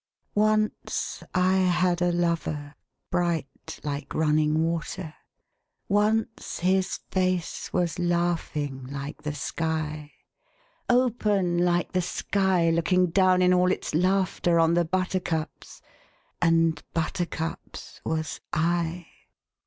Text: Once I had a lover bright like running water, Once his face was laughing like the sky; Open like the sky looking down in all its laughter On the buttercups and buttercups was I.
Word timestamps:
Once 0.33 1.21
I 1.35 1.57
had 1.57 2.01
a 2.01 2.11
lover 2.11 2.73
bright 3.11 3.79
like 3.83 4.15
running 4.15 4.63
water, 4.63 5.13
Once 5.87 6.57
his 6.61 7.01
face 7.11 7.71
was 7.71 7.99
laughing 7.99 8.87
like 8.89 9.21
the 9.21 9.35
sky; 9.35 10.13
Open 10.89 11.59
like 11.59 11.91
the 11.91 12.01
sky 12.01 12.71
looking 12.71 13.11
down 13.11 13.43
in 13.43 13.53
all 13.53 13.71
its 13.71 13.93
laughter 13.93 14.59
On 14.59 14.73
the 14.73 14.85
buttercups 14.85 15.83
and 16.41 16.81
buttercups 16.95 18.01
was 18.03 18.41
I. 18.51 19.05